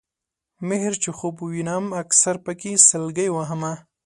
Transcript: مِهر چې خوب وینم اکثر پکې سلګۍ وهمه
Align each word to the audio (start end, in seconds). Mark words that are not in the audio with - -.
مِهر 0.67 0.93
چې 1.03 1.09
خوب 1.17 1.35
وینم 1.51 1.85
اکثر 2.03 2.35
پکې 2.45 2.71
سلګۍ 2.89 3.29
وهمه 3.31 3.73